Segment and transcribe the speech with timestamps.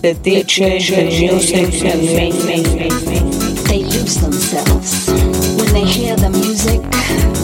[0.00, 1.72] The DJ music
[3.66, 5.08] They lose themselves
[5.58, 6.80] when they hear the music.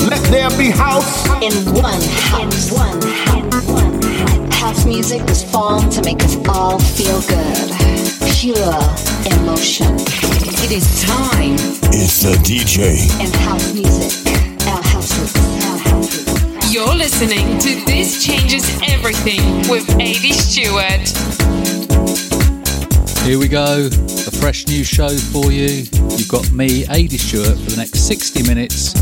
[0.08, 2.70] Let there be house in one house.
[2.70, 4.54] In one house.
[4.54, 7.74] House music was formed to make us all feel good.
[8.38, 8.78] Pure
[9.34, 9.96] emotion.
[10.62, 11.56] It is time.
[11.90, 13.10] It's the DJ.
[13.20, 14.32] And house music.
[14.68, 15.34] Our houses.
[15.66, 16.72] Our houses.
[16.72, 21.33] You're listening to This Changes Everything with AD Stewart.
[23.24, 25.88] Here we go, a fresh new show for you.
[26.12, 28.94] You've got me, AD Stewart, for the next 60 minutes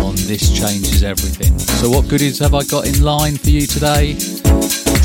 [0.00, 1.56] on This Changes Everything.
[1.78, 4.18] So, what goodies have I got in line for you today?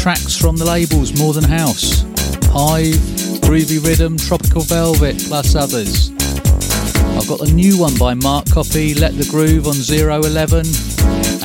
[0.02, 2.02] Tracks from the labels More Than House,
[2.50, 2.98] Hive,
[3.46, 6.10] Groovy Rhythm, Tropical Velvet, plus others.
[7.22, 10.66] I've got a new one by Mark Copy, Let the Groove on 011,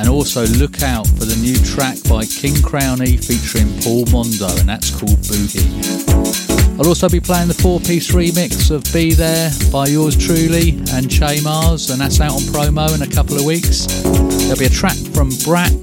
[0.01, 4.67] and also look out for the new track by King Crowney featuring Paul Mondo, and
[4.67, 6.50] that's called Boogie.
[6.81, 11.11] I'll also be playing the four piece remix of Be There by yours truly and
[11.11, 13.85] Che Mars, and that's out on promo in a couple of weeks.
[13.85, 15.75] There'll be a track from Brack,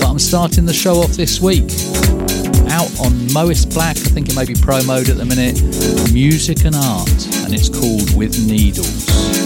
[0.00, 1.68] but I'm starting the show off this week.
[2.72, 5.60] Out on Moist Black, I think it may be promoed at the minute,
[6.14, 9.45] Music and Art, and it's called With Needles.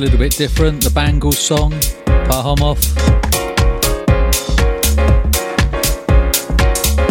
[0.00, 0.82] Different.
[0.82, 1.72] The Bangles song,
[2.28, 2.78] Pahomov.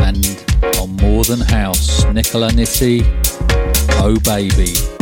[0.02, 3.04] And on More Than House, Nicola Nitti,
[4.00, 4.97] Oh Baby.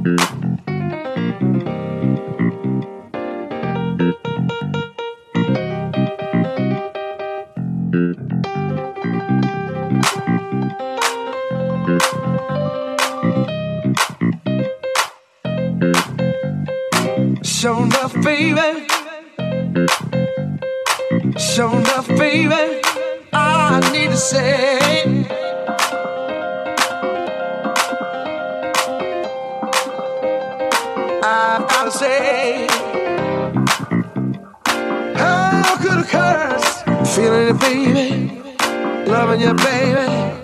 [0.00, 0.06] Show
[17.82, 18.86] enough, baby.
[21.38, 22.80] Show enough, baby.
[23.34, 24.59] I need to say.
[39.30, 40.39] on you, baby.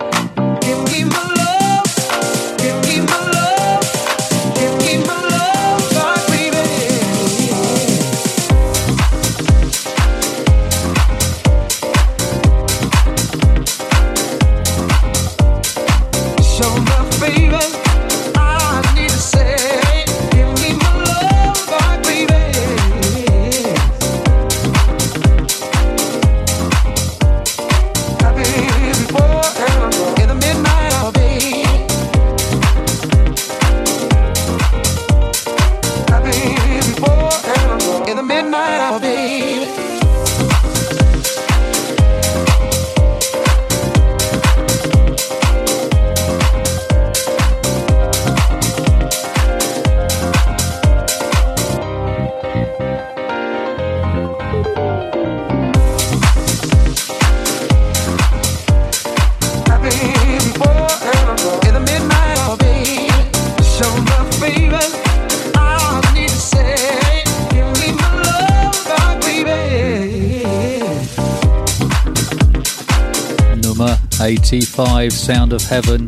[74.20, 76.06] 85 Sound of Heaven,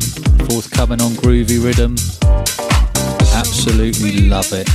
[0.49, 1.95] forthcoming on Groovy Rhythm.
[3.35, 4.67] Absolutely love it.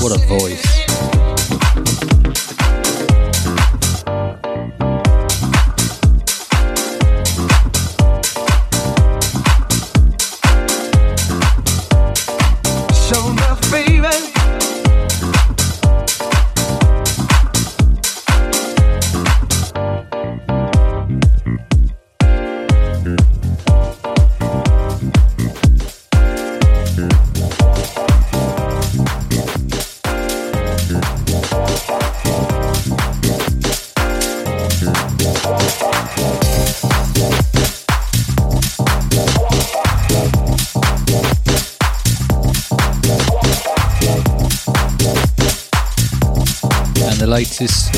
[0.00, 0.79] What a voice.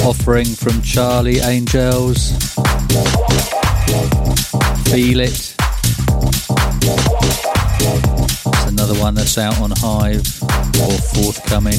[0.05, 2.33] Offering from Charlie Angels.
[4.91, 5.55] Feel it.
[8.47, 10.27] It's another one that's out on Hive
[10.83, 11.79] or forthcoming.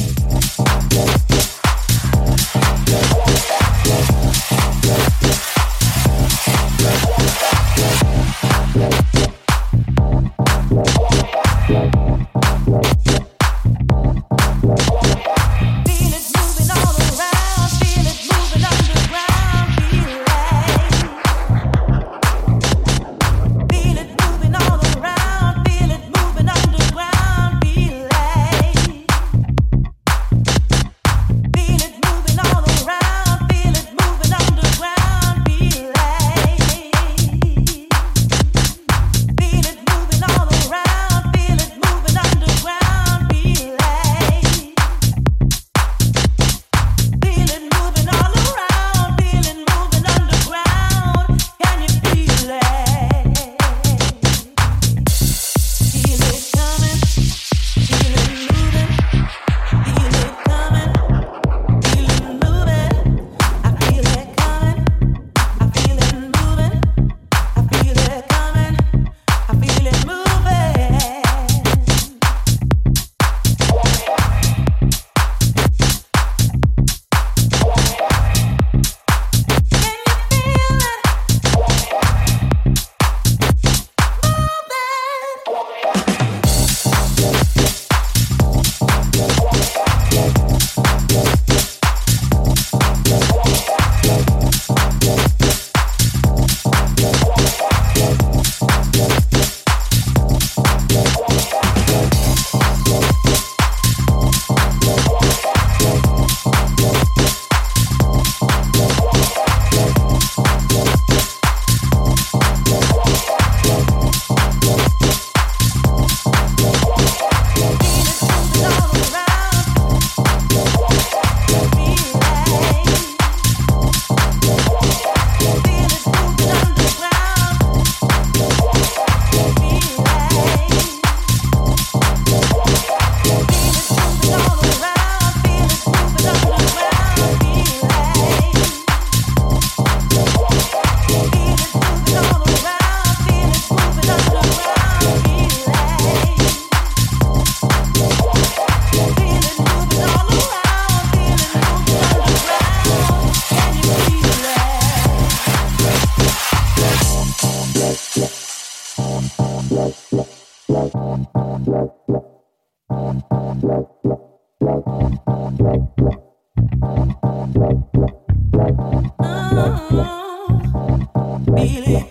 [171.55, 172.02] Oh,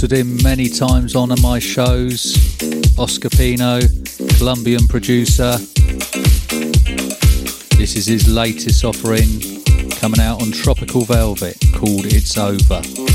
[0.00, 2.36] reported him many times on my shows.
[2.96, 3.80] Oscar Pino,
[4.38, 5.56] Colombian producer.
[7.76, 9.40] This is his latest offering
[9.90, 13.07] coming out on Tropical Velvet called It's Over.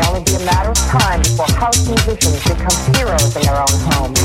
[0.00, 3.68] May only be a matter of time before house musicians become heroes in their own
[3.90, 4.20] homes.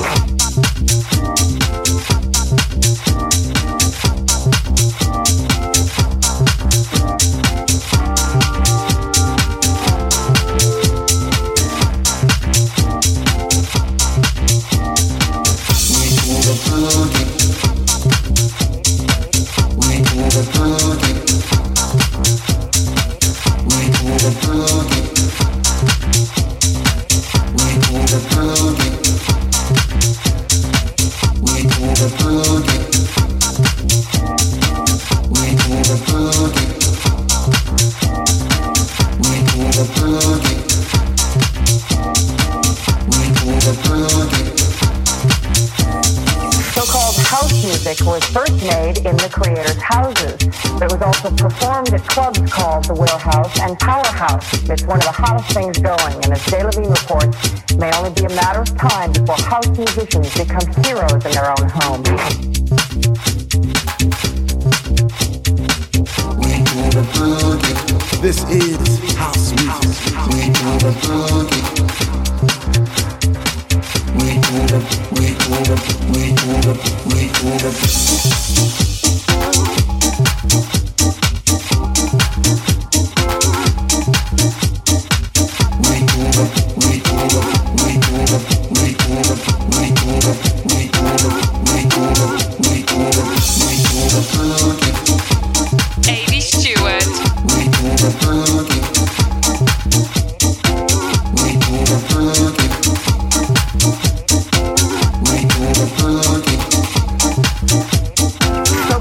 [54.63, 57.37] It's one of the hottest things going, and as Jay Levine reports,
[57.75, 61.69] may only be a matter of time before house musicians become heroes in their own
[61.69, 62.04] homes.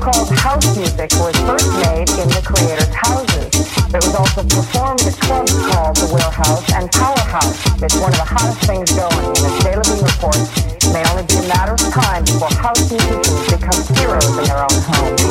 [0.04, 3.48] So-called house music was first made in the creators' houses,
[3.88, 7.56] it was also performed at clubs called the Warehouse and Powerhouse.
[7.82, 10.52] It's one of the hottest things going, and as Jay Levine reports,
[10.84, 14.60] it may only be a matter of time before house musicians become heroes in their
[14.60, 15.24] own homes.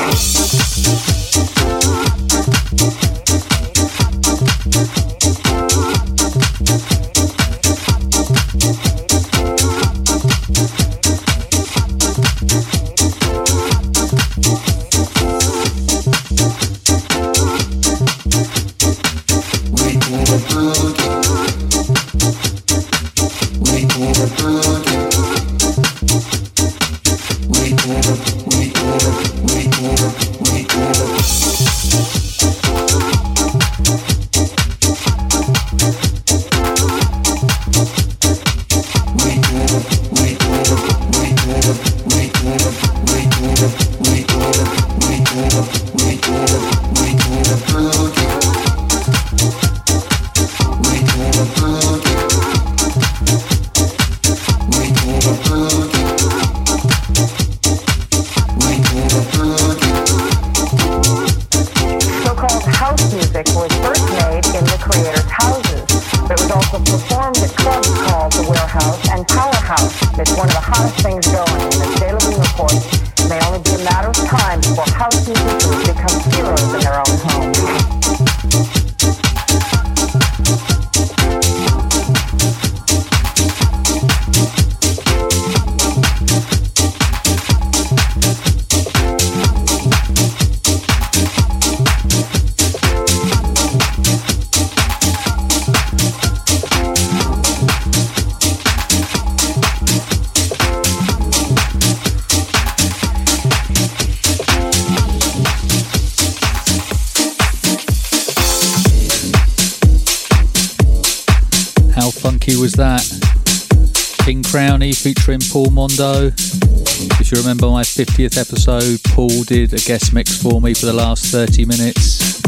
[114.54, 116.28] Crowney featuring Paul Mondo.
[116.28, 120.94] If you remember my 50th episode, Paul did a guest mix for me for the
[120.94, 122.40] last 30 minutes.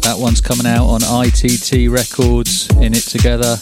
[0.00, 3.54] That one's coming out on ITT Records, In It Together,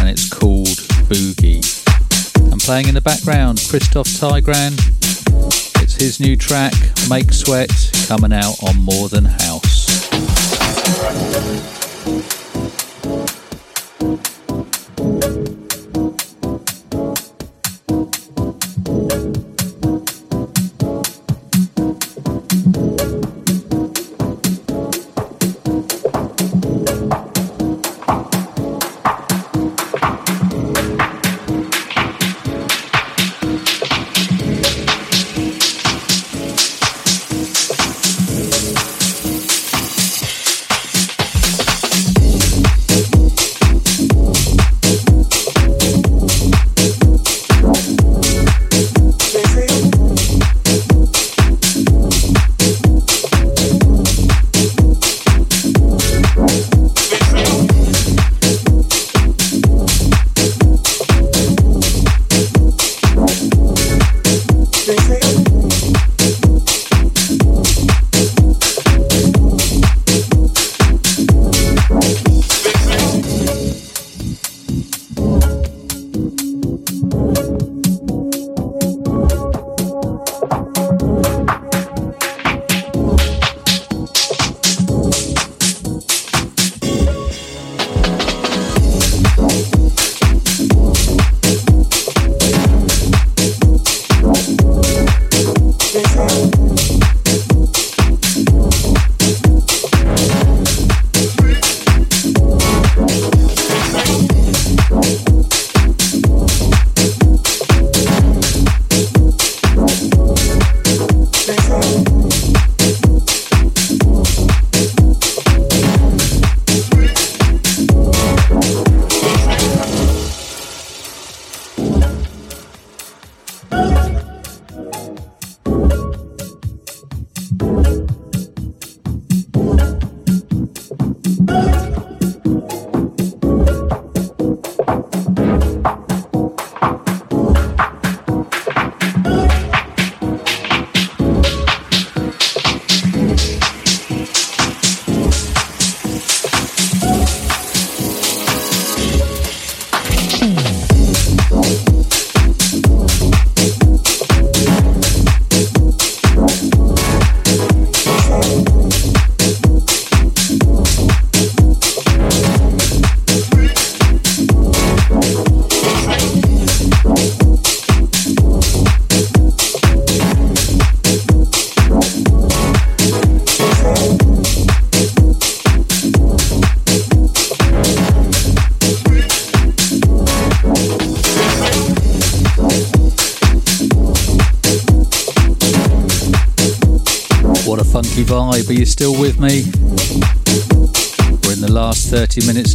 [0.00, 0.66] and it's called
[1.06, 1.62] Boogie.
[2.50, 4.74] And playing in the background, Christoph Tigran.
[5.80, 6.74] It's his new track,
[7.08, 7.70] Make Sweat,
[8.08, 9.86] coming out on More Than House.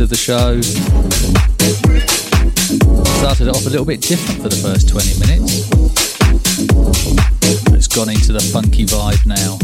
[0.06, 0.62] of the show.
[3.20, 5.68] Started it off a little bit different for the first 20 minutes.
[7.74, 9.58] It's gone into the funky vibe now.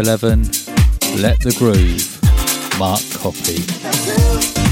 [0.00, 0.44] 11,
[1.20, 2.18] Let the Groove,
[2.78, 4.69] Mark Coffey.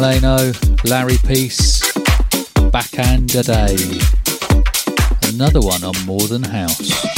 [0.00, 0.52] Leno,
[0.84, 1.80] Larry Peace,
[2.70, 3.76] Backhand a Day.
[5.28, 7.15] Another one on More Than House.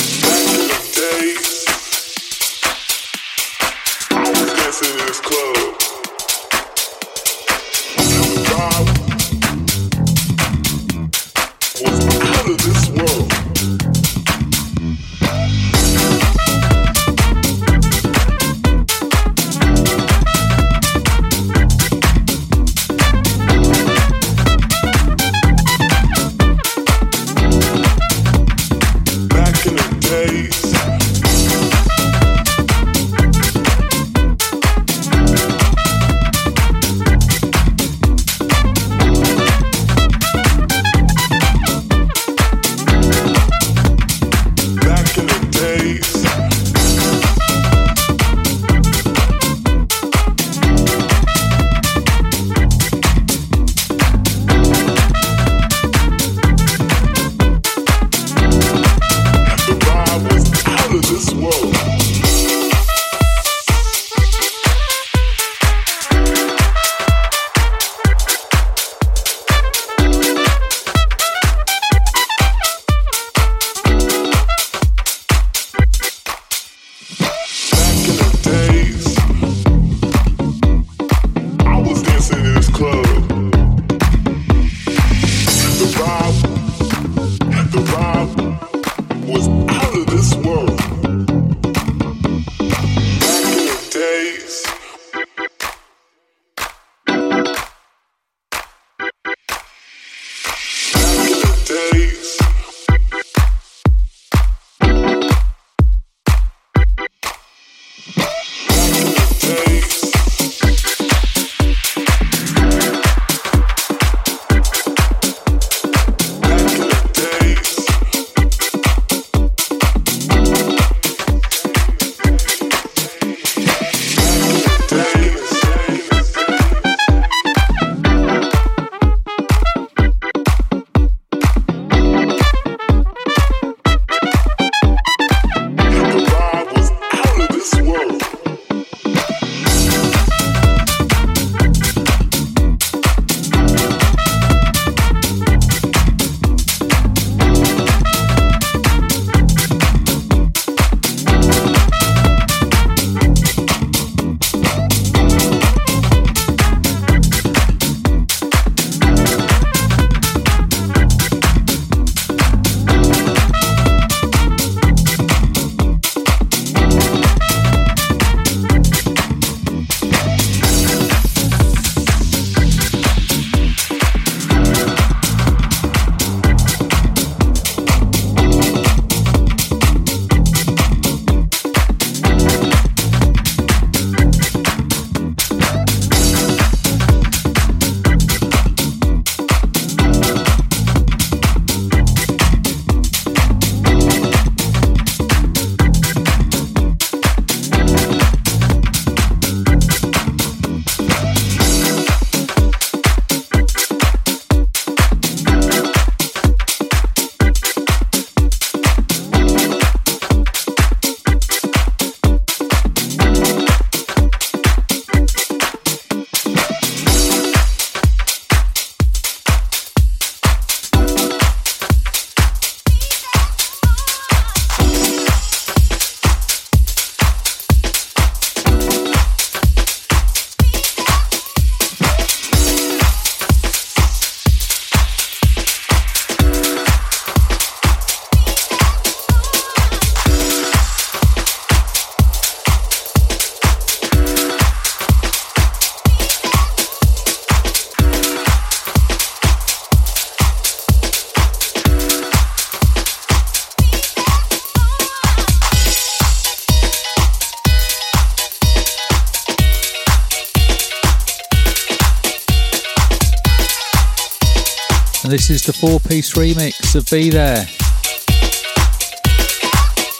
[265.29, 267.66] This is the four piece remix of Be There.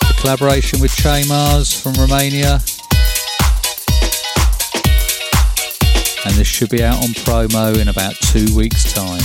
[0.01, 2.61] The collaboration with Che Mars from Romania.
[6.27, 9.23] And this should be out on promo in about two weeks' time.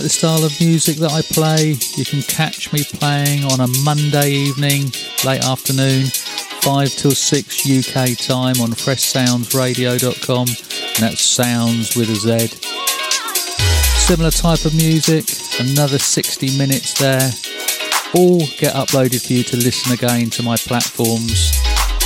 [0.00, 3.68] Like the style of music that I play, you can catch me playing on a
[3.84, 4.90] Monday evening,
[5.26, 6.06] late afternoon,
[6.64, 12.48] 5 till 6 UK time on freshsoundzradio.com, and that's sounds with a Z.
[14.08, 15.28] Similar type of music,
[15.60, 17.30] another 60 minutes there.
[18.14, 21.52] All get uploaded for you to listen again to my platforms,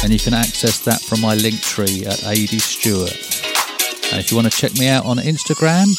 [0.03, 3.14] and you can access that from my link tree at AD Stewart.
[4.11, 5.95] And if you want to check me out on Instagram,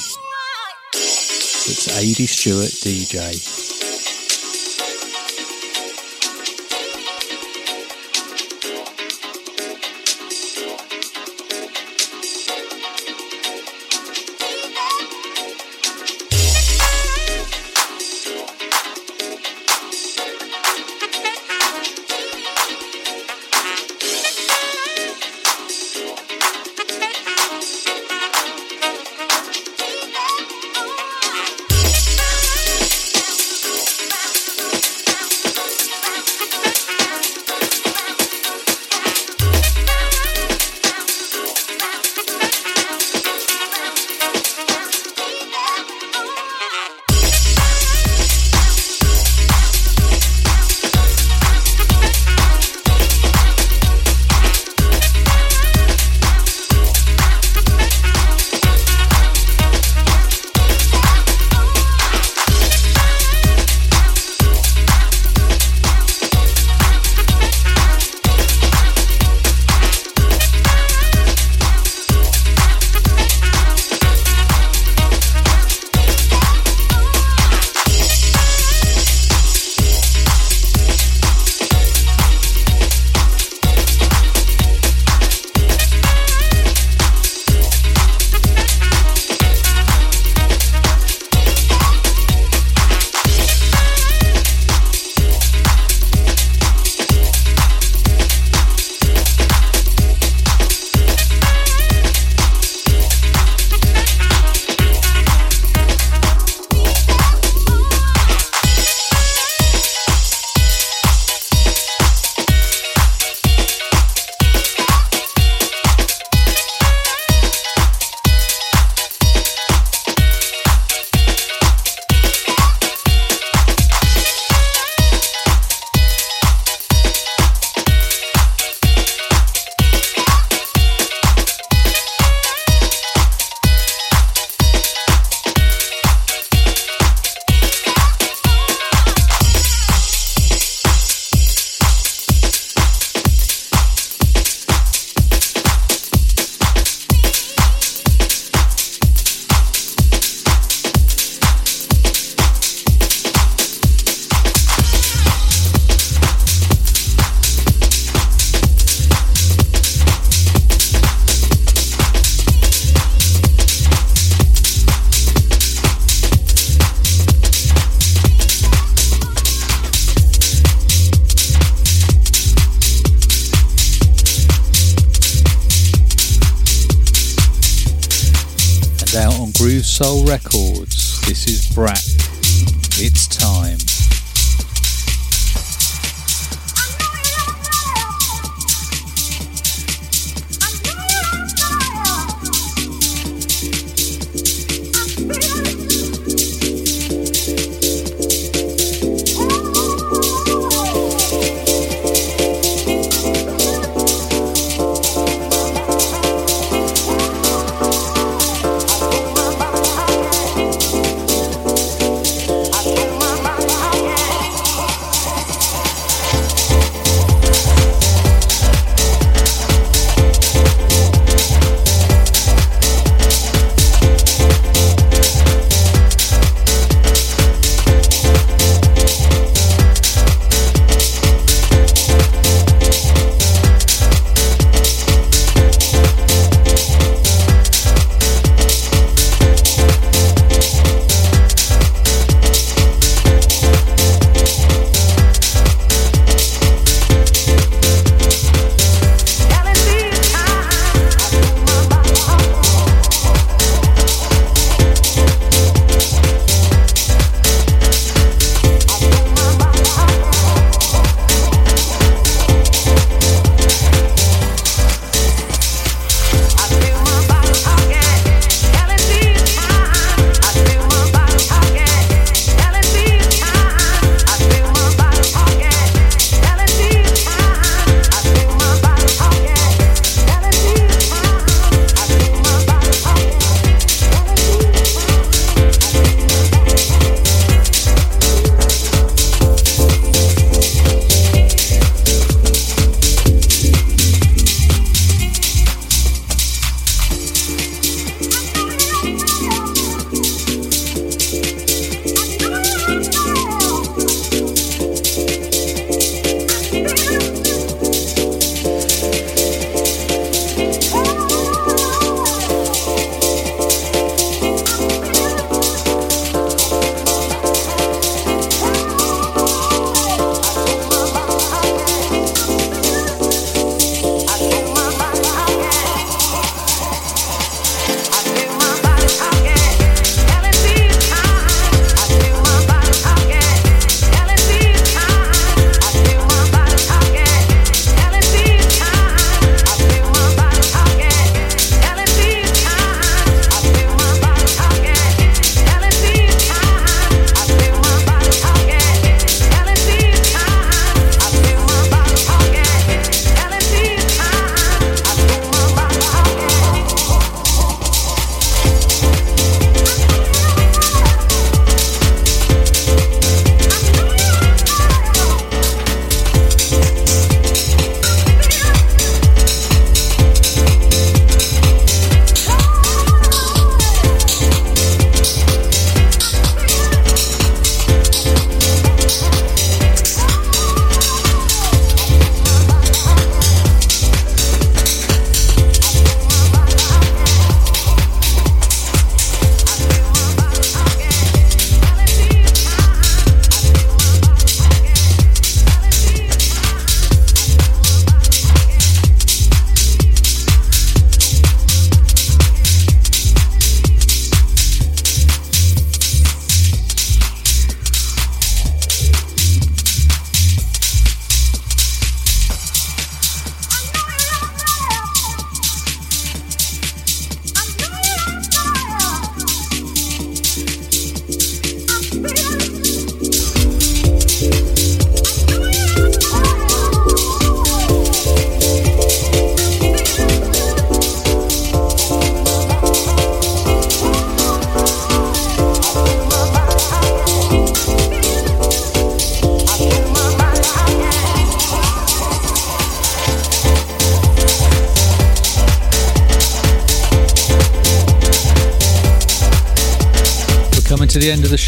[1.68, 3.75] it's AD Stewart DJ.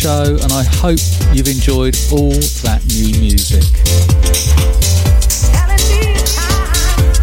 [0.08, 1.04] Show, and I hope
[1.36, 2.32] you've enjoyed all
[2.64, 3.68] that new music.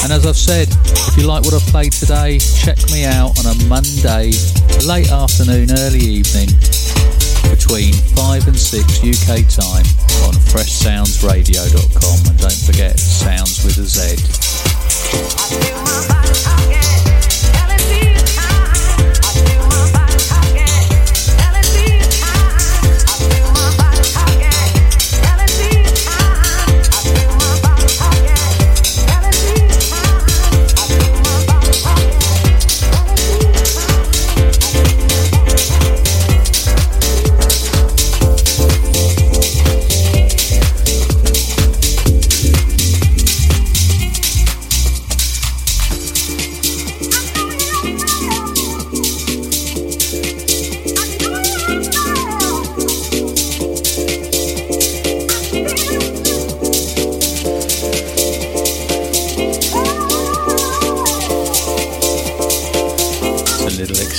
[0.05, 3.49] And as I've said, if you like what I've played today, check me out on
[3.49, 4.37] a Monday,
[4.85, 6.53] late afternoon, early evening,
[7.49, 9.89] between 5 and 6 UK time
[10.29, 12.19] on freshsoundzradio.com.
[12.29, 14.21] And don't forget, sounds with a Z.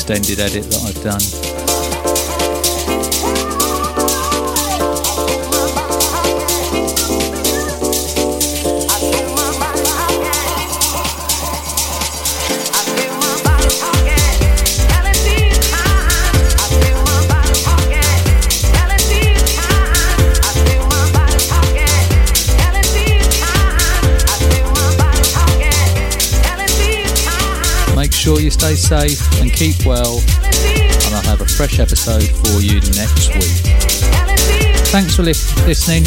[0.07, 1.54] extended edit that I've done.
[28.73, 33.61] Stay safe and keep well, and I'll have a fresh episode for you next week.
[34.89, 35.33] Thanks for li-
[35.67, 36.05] listening.